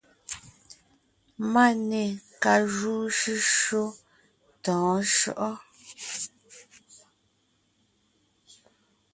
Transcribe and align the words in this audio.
Máne 1.53 2.01
ka 2.41 2.53
júu 2.73 3.03
shʉ́shyó 3.17 3.85
tɔ̌ɔn 4.63 4.99
shyɔ́ʼɔ? 5.13 5.53